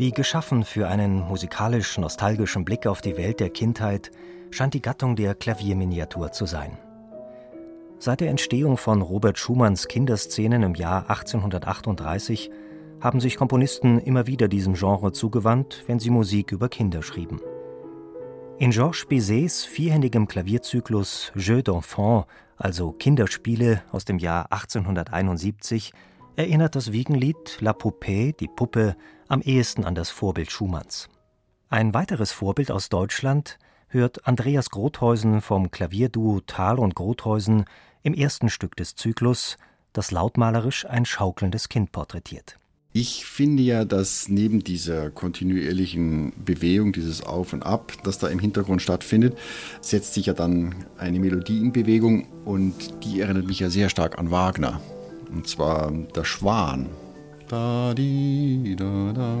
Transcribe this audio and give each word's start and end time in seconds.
Wie 0.00 0.12
geschaffen 0.12 0.64
für 0.64 0.88
einen 0.88 1.20
musikalisch-nostalgischen 1.20 2.64
Blick 2.64 2.86
auf 2.86 3.02
die 3.02 3.18
Welt 3.18 3.38
der 3.38 3.50
Kindheit 3.50 4.10
scheint 4.50 4.72
die 4.72 4.80
Gattung 4.80 5.14
der 5.14 5.34
Klavierminiatur 5.34 6.32
zu 6.32 6.46
sein. 6.46 6.78
Seit 7.98 8.22
der 8.22 8.30
Entstehung 8.30 8.78
von 8.78 9.02
Robert 9.02 9.38
Schumanns 9.38 9.88
Kinderszenen 9.88 10.62
im 10.62 10.74
Jahr 10.74 11.10
1838 11.10 12.50
haben 13.02 13.20
sich 13.20 13.36
Komponisten 13.36 13.98
immer 13.98 14.26
wieder 14.26 14.48
diesem 14.48 14.72
Genre 14.72 15.12
zugewandt, 15.12 15.84
wenn 15.86 15.98
sie 15.98 16.08
Musik 16.08 16.50
über 16.50 16.70
Kinder 16.70 17.02
schrieben. 17.02 17.38
In 18.56 18.70
Georges 18.70 19.04
Bizets 19.04 19.66
vierhändigem 19.66 20.28
Klavierzyklus 20.28 21.30
Jeux 21.34 21.60
d'enfants, 21.60 22.24
also 22.56 22.92
Kinderspiele 22.92 23.82
aus 23.92 24.06
dem 24.06 24.16
Jahr 24.16 24.50
1871, 24.50 25.92
erinnert 26.40 26.74
das 26.74 26.90
Wiegenlied 26.90 27.58
La 27.60 27.72
Poupée, 27.72 28.34
die 28.34 28.48
Puppe, 28.48 28.96
am 29.28 29.42
ehesten 29.42 29.84
an 29.84 29.94
das 29.94 30.08
Vorbild 30.08 30.50
Schumanns. 30.50 31.10
Ein 31.68 31.92
weiteres 31.92 32.32
Vorbild 32.32 32.70
aus 32.70 32.88
Deutschland 32.88 33.58
hört 33.88 34.26
Andreas 34.26 34.70
Grotheusen 34.70 35.42
vom 35.42 35.70
Klavierduo 35.70 36.40
Thal 36.46 36.78
und 36.78 36.94
Grotheusen 36.94 37.66
im 38.02 38.14
ersten 38.14 38.48
Stück 38.48 38.74
des 38.74 38.94
Zyklus, 38.94 39.58
das 39.92 40.12
lautmalerisch 40.12 40.86
ein 40.86 41.04
schaukelndes 41.04 41.68
Kind 41.68 41.92
porträtiert. 41.92 42.56
Ich 42.94 43.26
finde 43.26 43.62
ja, 43.62 43.84
dass 43.84 44.30
neben 44.30 44.64
dieser 44.64 45.10
kontinuierlichen 45.10 46.32
Bewegung, 46.42 46.94
dieses 46.94 47.22
Auf 47.22 47.52
und 47.52 47.64
Ab, 47.64 47.92
das 48.02 48.18
da 48.18 48.28
im 48.28 48.38
Hintergrund 48.38 48.80
stattfindet, 48.80 49.36
setzt 49.82 50.14
sich 50.14 50.24
ja 50.24 50.32
dann 50.32 50.86
eine 50.96 51.20
Melodie 51.20 51.58
in 51.58 51.72
Bewegung 51.72 52.28
und 52.46 53.04
die 53.04 53.20
erinnert 53.20 53.46
mich 53.46 53.60
ja 53.60 53.68
sehr 53.68 53.90
stark 53.90 54.18
an 54.18 54.30
Wagner. 54.30 54.80
Und 55.32 55.46
zwar 55.46 55.90
der 55.90 56.24
Schwan. 56.24 56.90
Da, 57.48 57.94
di, 57.94 58.76
da, 58.76 59.12
da. 59.12 59.38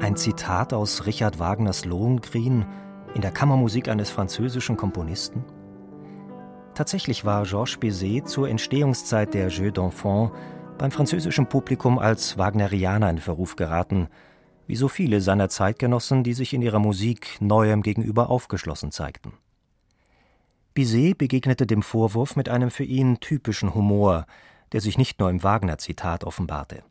Ein 0.00 0.16
Zitat 0.16 0.74
aus 0.74 1.06
Richard 1.06 1.38
Wagners 1.38 1.84
Lohengrin 1.84 2.66
in 3.14 3.22
der 3.22 3.30
Kammermusik 3.30 3.88
eines 3.88 4.10
französischen 4.10 4.76
Komponisten? 4.76 5.44
Tatsächlich 6.74 7.24
war 7.26 7.44
Georges 7.44 7.76
Bizet 7.76 8.28
zur 8.28 8.48
Entstehungszeit 8.48 9.34
der 9.34 9.48
Jeux 9.48 9.72
d'enfants 9.72 10.32
beim 10.78 10.90
französischen 10.90 11.46
Publikum 11.46 11.98
als 11.98 12.38
Wagnerianer 12.38 13.10
in 13.10 13.18
Verruf 13.18 13.56
geraten, 13.56 14.08
wie 14.66 14.76
so 14.76 14.88
viele 14.88 15.20
seiner 15.20 15.50
Zeitgenossen, 15.50 16.24
die 16.24 16.32
sich 16.32 16.54
in 16.54 16.62
ihrer 16.62 16.78
Musik 16.78 17.36
Neuem 17.40 17.82
gegenüber 17.82 18.30
aufgeschlossen 18.30 18.90
zeigten. 18.90 19.34
Bizet 20.72 21.18
begegnete 21.18 21.66
dem 21.66 21.82
Vorwurf 21.82 22.36
mit 22.36 22.48
einem 22.48 22.70
für 22.70 22.84
ihn 22.84 23.20
typischen 23.20 23.74
Humor, 23.74 24.24
der 24.72 24.80
sich 24.80 24.96
nicht 24.96 25.20
nur 25.20 25.28
im 25.28 25.42
Wagner-Zitat 25.42 26.24
offenbarte. 26.24 26.82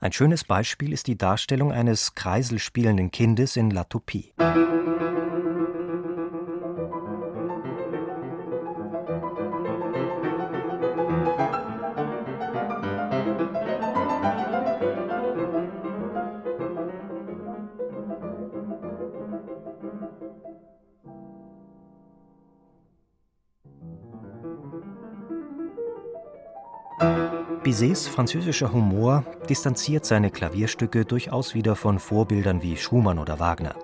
Ein 0.00 0.12
schönes 0.12 0.44
Beispiel 0.44 0.94
ist 0.94 1.06
die 1.06 1.18
Darstellung 1.18 1.72
eines 1.72 2.14
kreiselspielenden 2.14 3.10
Kindes 3.10 3.56
in 3.56 3.70
La 3.70 3.84
Toupie. 3.84 4.32
Bizets 27.62 28.08
französischer 28.08 28.72
Humor 28.72 29.22
distanziert 29.50 30.06
seine 30.06 30.30
Klavierstücke 30.30 31.04
durchaus 31.04 31.54
wieder 31.54 31.76
von 31.76 31.98
Vorbildern 31.98 32.62
wie 32.62 32.78
Schumann 32.78 33.18
oder 33.18 33.38
Wagner. 33.38 33.74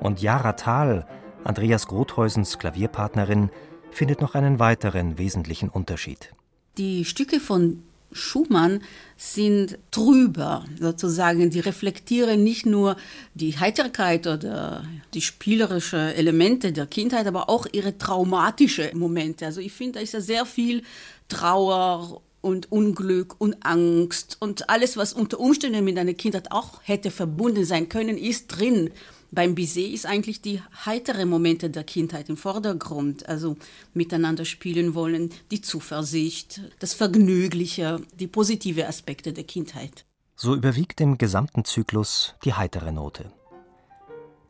Und 0.00 0.20
Jara 0.20 0.54
Thal, 0.54 1.06
Andreas 1.44 1.86
Grothausens 1.86 2.58
Klavierpartnerin, 2.58 3.50
findet 3.92 4.20
noch 4.20 4.34
einen 4.34 4.58
weiteren 4.58 5.18
wesentlichen 5.18 5.68
Unterschied. 5.68 6.34
Die 6.76 7.04
Stücke 7.04 7.38
von 7.38 7.84
Schumann 8.10 8.80
sind 9.16 9.78
trüber, 9.92 10.64
sozusagen. 10.80 11.50
Die 11.50 11.60
reflektieren 11.60 12.42
nicht 12.42 12.66
nur 12.66 12.96
die 13.34 13.56
Heiterkeit 13.56 14.26
oder 14.26 14.84
die 15.14 15.20
spielerischen 15.20 16.00
Elemente 16.00 16.72
der 16.72 16.86
Kindheit, 16.86 17.28
aber 17.28 17.48
auch 17.48 17.66
ihre 17.70 17.98
traumatischen 17.98 18.98
Momente. 18.98 19.46
Also 19.46 19.60
ich 19.60 19.72
finde, 19.72 19.94
da 19.94 20.00
ist 20.00 20.14
ja 20.14 20.20
sehr 20.20 20.44
viel 20.44 20.82
Trauer 21.28 22.20
und 22.44 22.70
Unglück 22.70 23.36
und 23.38 23.64
Angst 23.64 24.36
und 24.38 24.68
alles, 24.68 24.96
was 24.96 25.14
unter 25.14 25.40
Umständen 25.40 25.82
mit 25.82 25.98
einer 25.98 26.12
Kindheit 26.12 26.52
auch 26.52 26.80
hätte 26.82 27.10
verbunden 27.10 27.64
sein 27.64 27.88
können, 27.88 28.18
ist 28.18 28.48
drin. 28.48 28.90
Beim 29.32 29.54
Bizet 29.54 29.92
ist 29.92 30.06
eigentlich 30.06 30.42
die 30.42 30.60
heitere 30.84 31.24
Momente 31.24 31.70
der 31.70 31.82
Kindheit 31.82 32.28
im 32.28 32.36
Vordergrund, 32.36 33.28
also 33.28 33.56
miteinander 33.94 34.44
spielen 34.44 34.94
wollen, 34.94 35.30
die 35.50 35.62
Zuversicht, 35.62 36.60
das 36.78 36.94
Vergnügliche, 36.94 38.00
die 38.14 38.28
positive 38.28 38.86
Aspekte 38.86 39.32
der 39.32 39.44
Kindheit. 39.44 40.04
So 40.36 40.54
überwiegt 40.54 41.00
im 41.00 41.16
gesamten 41.16 41.64
Zyklus 41.64 42.34
die 42.44 42.52
heitere 42.52 42.92
Note. 42.92 43.32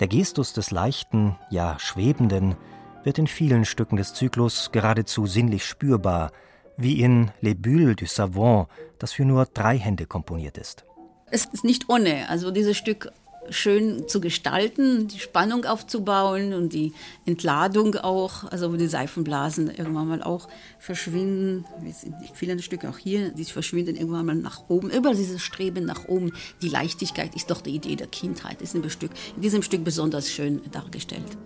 Der 0.00 0.08
Gestus 0.08 0.52
des 0.52 0.72
Leichten, 0.72 1.36
ja 1.50 1.78
Schwebenden, 1.78 2.56
wird 3.04 3.18
in 3.18 3.28
vielen 3.28 3.64
Stücken 3.64 3.96
des 3.96 4.14
Zyklus 4.14 4.72
geradezu 4.72 5.26
sinnlich 5.26 5.64
spürbar, 5.64 6.32
wie 6.76 7.00
in 7.00 7.30
Les 7.40 7.54
Bulles 7.54 7.96
du 7.96 8.06
Savant, 8.06 8.68
das 8.98 9.12
für 9.12 9.24
nur 9.24 9.46
drei 9.46 9.78
Hände 9.78 10.06
komponiert 10.06 10.58
ist. 10.58 10.84
Es 11.30 11.46
ist 11.46 11.64
nicht 11.64 11.88
ohne, 11.88 12.28
also 12.28 12.50
dieses 12.50 12.76
Stück 12.76 13.10
schön 13.50 14.08
zu 14.08 14.20
gestalten, 14.20 15.08
die 15.08 15.18
Spannung 15.18 15.64
aufzubauen 15.64 16.54
und 16.54 16.72
die 16.72 16.92
Entladung 17.26 17.96
auch, 17.96 18.44
also 18.50 18.72
wo 18.72 18.76
die 18.76 18.86
Seifenblasen 18.86 19.68
irgendwann 19.68 20.08
mal 20.08 20.22
auch 20.22 20.48
verschwinden. 20.78 21.64
Es 21.88 22.02
sind 22.02 22.14
viele 22.32 22.60
Stücke 22.62 22.88
auch 22.88 22.98
hier, 22.98 23.30
die 23.30 23.44
verschwinden 23.44 23.96
irgendwann 23.96 24.26
mal 24.26 24.34
nach 24.34 24.64
oben. 24.68 24.90
Über 24.90 25.14
dieses 25.14 25.42
Streben 25.42 25.84
nach 25.84 26.08
oben, 26.08 26.32
die 26.62 26.68
Leichtigkeit 26.68 27.34
ist 27.34 27.50
doch 27.50 27.60
die 27.60 27.74
Idee 27.74 27.96
der 27.96 28.06
Kindheit, 28.06 28.62
ist 28.62 28.74
in, 28.74 28.82
in 28.82 29.42
diesem 29.42 29.62
Stück 29.62 29.84
besonders 29.84 30.30
schön 30.30 30.62
dargestellt. 30.70 31.36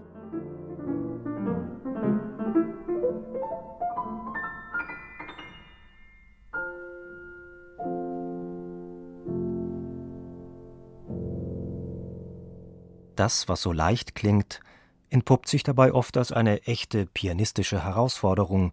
Das, 13.18 13.48
was 13.48 13.62
so 13.62 13.72
leicht 13.72 14.14
klingt, 14.14 14.60
entpuppt 15.10 15.48
sich 15.48 15.64
dabei 15.64 15.92
oft 15.92 16.16
als 16.16 16.30
eine 16.30 16.62
echte 16.62 17.04
pianistische 17.06 17.82
Herausforderung, 17.82 18.72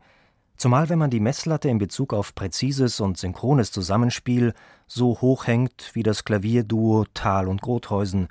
zumal 0.56 0.88
wenn 0.90 1.00
man 1.00 1.10
die 1.10 1.20
Messlatte 1.20 1.68
in 1.68 1.80
Bezug 1.80 2.14
auf 2.14 2.36
präzises 2.36 3.00
und 3.00 3.18
synchrones 3.18 3.72
Zusammenspiel 3.72 4.54
so 4.86 5.20
hoch 5.20 5.48
hängt 5.48 5.90
wie 5.94 6.04
das 6.04 6.26
Klavierduo 6.26 7.06
Thal 7.16 7.48
und 7.48 7.64
Grotheusen, 7.64 8.28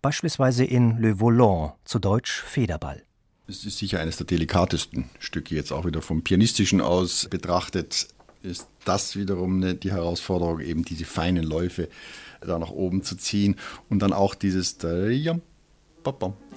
beispielsweise 0.00 0.64
in 0.64 0.98
Le 0.98 1.20
Volant, 1.20 1.74
zu 1.84 2.00
Deutsch 2.00 2.42
Federball. 2.42 3.04
Es 3.46 3.64
ist 3.64 3.78
sicher 3.78 4.00
eines 4.00 4.16
der 4.16 4.26
delikatesten 4.26 5.10
Stücke 5.20 5.54
jetzt 5.54 5.70
auch 5.70 5.86
wieder 5.86 6.02
vom 6.02 6.24
pianistischen 6.24 6.80
aus 6.80 7.28
betrachtet 7.30 8.08
ist 8.42 8.66
das 8.84 9.16
wiederum 9.16 9.78
die 9.78 9.92
Herausforderung, 9.92 10.58
eben 10.58 10.84
diese 10.84 11.04
feinen 11.04 11.44
Läufe 11.44 11.88
da 12.40 12.58
nach 12.58 12.70
oben 12.70 13.02
zu 13.02 13.16
ziehen 13.16 13.56
und 13.88 14.00
dann 14.00 14.12
auch 14.12 14.34
dieses 14.34 14.78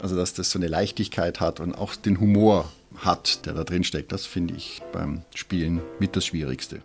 also, 0.01 0.15
dass 0.15 0.33
das 0.33 0.51
so 0.51 0.59
eine 0.59 0.67
Leichtigkeit 0.67 1.39
hat 1.39 1.59
und 1.59 1.75
auch 1.75 1.95
den 1.95 2.19
Humor 2.19 2.65
hat, 2.97 3.45
der 3.45 3.53
da 3.53 3.63
drin 3.63 3.83
steckt, 3.83 4.11
das 4.11 4.25
finde 4.25 4.53
ich 4.55 4.81
beim 4.91 5.23
Spielen 5.33 5.81
mit 5.99 6.15
das 6.15 6.25
Schwierigste. 6.25 6.81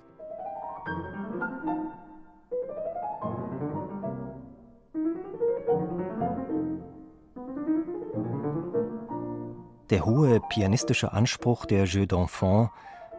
Der 9.91 10.07
hohe 10.07 10.41
pianistische 10.41 11.13
Anspruch 11.13 11.67
der 11.67 11.85
Jeux 11.85 12.07
d'Enfant 12.07 12.71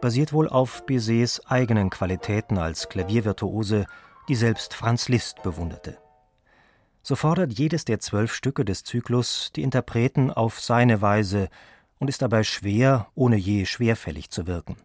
basiert 0.01 0.31
wohl 0.31 0.47
auf 0.47 0.85
Bizets 0.85 1.45
eigenen 1.45 1.89
Qualitäten 1.89 2.57
als 2.57 2.87
Klaviervirtuose, 2.87 3.85
die 4.29 4.35
selbst 4.35 4.73
Franz 4.73 5.09
Liszt 5.09 5.43
bewunderte. 5.43 6.00
So 7.03 7.15
fordert 7.15 7.57
jedes 7.57 7.85
der 7.85 7.99
zwölf 7.99 8.33
Stücke 8.33 8.63
des 8.63 8.83
Zyklus 8.83 9.51
die 9.55 9.63
Interpreten 9.63 10.29
auf 10.29 10.59
seine 10.59 11.01
Weise 11.01 11.49
und 11.97 12.09
ist 12.09 12.21
dabei 12.21 12.43
schwer, 12.43 13.07
ohne 13.15 13.37
je 13.37 13.65
schwerfällig 13.65 14.29
zu 14.29 14.47
wirken. 14.47 14.77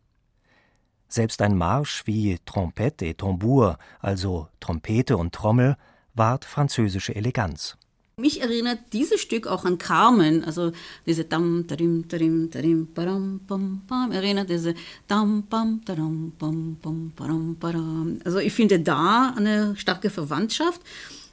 Selbst 1.08 1.40
ein 1.42 1.56
Marsch 1.56 2.02
wie 2.06 2.38
Trompette 2.44 3.06
et 3.06 3.18
Tambour, 3.18 3.78
also 4.00 4.48
Trompete 4.60 5.16
und 5.16 5.34
Trommel, 5.34 5.76
wahrt 6.14 6.44
französische 6.44 7.14
Eleganz. 7.14 7.76
Mich 8.18 8.40
erinnert 8.40 8.78
dieses 8.94 9.20
Stück 9.20 9.46
auch 9.46 9.66
an 9.66 9.76
Carmen, 9.76 10.42
also 10.42 10.72
diese 11.04 11.26
dam 11.26 11.66
darim 11.66 12.08
darim 12.08 12.48
darim 12.50 12.88
param 12.94 13.40
pam 13.46 13.82
pam 13.86 14.10
erinnert 14.10 14.48
diese 14.48 14.74
dam 15.06 15.42
pam 15.50 15.82
daram 15.84 16.32
pam 16.38 16.78
pam 16.80 17.12
param 17.14 17.56
param. 17.60 18.18
Also 18.24 18.38
ich 18.38 18.54
finde 18.54 18.80
da 18.80 19.34
eine 19.36 19.76
starke 19.76 20.08
Verwandtschaft. 20.08 20.80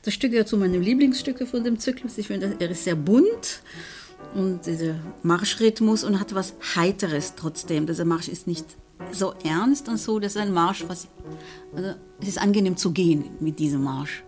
Das 0.03 0.13
Stück 0.13 0.31
gehört 0.31 0.49
zu 0.49 0.57
meinen 0.57 0.83
Lieblingsstücke 0.83 1.45
von 1.45 1.63
dem 1.63 1.79
Zyklus. 1.79 2.17
Ich 2.17 2.27
finde, 2.27 2.57
er 2.59 2.69
ist 2.69 2.83
sehr 2.83 2.95
bunt 2.95 3.61
und 4.35 4.65
dieser 4.65 4.95
Marschrhythmus 5.23 6.03
und 6.03 6.19
hat 6.19 6.35
was 6.35 6.55
Heiteres 6.75 7.35
trotzdem. 7.35 7.87
Dieser 7.87 8.03
Marsch 8.03 8.27
ist 8.27 8.45
nicht 8.45 8.65
so 9.13 9.33
ernst 9.45 9.87
und 9.87 9.97
so, 9.97 10.19
das 10.19 10.35
ist 10.35 10.41
ein 10.41 10.51
Marsch, 10.51 10.83
was 10.89 11.07
also 11.73 11.93
es 12.19 12.27
ist 12.27 12.37
angenehm 12.37 12.75
zu 12.75 12.91
gehen 12.91 13.29
mit 13.39 13.59
diesem 13.59 13.81
Marsch. 13.81 14.25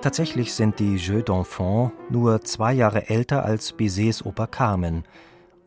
Tatsächlich 0.00 0.54
sind 0.54 0.78
die 0.78 0.96
Jeux 0.96 1.22
d'Enfant 1.22 1.92
nur 2.08 2.40
zwei 2.40 2.72
Jahre 2.72 3.10
älter 3.10 3.44
als 3.44 3.72
Bizets 3.72 4.24
Oper 4.24 4.46
Carmen 4.46 5.04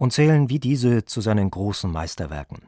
und 0.03 0.11
zählen 0.11 0.49
wie 0.49 0.59
diese 0.59 1.05
zu 1.05 1.21
seinen 1.21 1.49
großen 1.49 1.89
Meisterwerken. 1.89 2.67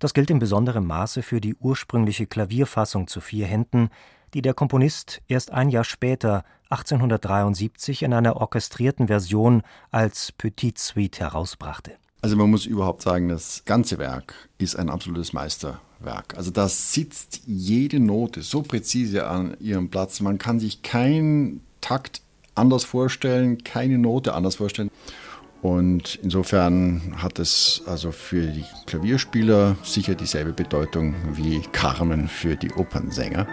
Das 0.00 0.14
gilt 0.14 0.30
in 0.30 0.40
besonderem 0.40 0.84
Maße 0.84 1.22
für 1.22 1.40
die 1.40 1.54
ursprüngliche 1.54 2.26
Klavierfassung 2.26 3.06
zu 3.06 3.20
vier 3.20 3.46
Händen, 3.46 3.88
die 4.34 4.42
der 4.42 4.52
Komponist 4.52 5.22
erst 5.28 5.52
ein 5.52 5.68
Jahr 5.68 5.84
später, 5.84 6.44
1873, 6.70 8.02
in 8.02 8.12
einer 8.12 8.34
orchestrierten 8.38 9.06
Version 9.06 9.62
als 9.92 10.32
Petite 10.32 10.82
Suite 10.82 11.20
herausbrachte. 11.20 11.92
Also 12.20 12.34
man 12.34 12.50
muss 12.50 12.66
überhaupt 12.66 13.02
sagen, 13.02 13.28
das 13.28 13.64
ganze 13.64 13.98
Werk 13.98 14.34
ist 14.58 14.74
ein 14.74 14.90
absolutes 14.90 15.34
Meisterwerk. 15.34 16.36
Also 16.36 16.50
da 16.50 16.68
sitzt 16.68 17.42
jede 17.46 18.00
Note 18.00 18.42
so 18.42 18.62
präzise 18.62 19.28
an 19.28 19.56
ihrem 19.60 19.88
Platz. 19.88 20.18
Man 20.18 20.38
kann 20.38 20.58
sich 20.58 20.82
keinen 20.82 21.60
Takt 21.80 22.22
anders 22.56 22.82
vorstellen, 22.82 23.62
keine 23.62 23.98
Note 23.98 24.34
anders 24.34 24.56
vorstellen. 24.56 24.90
Und 25.64 26.18
insofern 26.22 27.00
hat 27.16 27.38
es 27.38 27.80
also 27.86 28.12
für 28.12 28.48
die 28.48 28.66
Klavierspieler 28.84 29.76
sicher 29.82 30.14
dieselbe 30.14 30.52
Bedeutung 30.52 31.14
wie 31.32 31.62
Carmen 31.72 32.28
für 32.28 32.54
die 32.54 32.70
Opernsänger. 32.70 33.46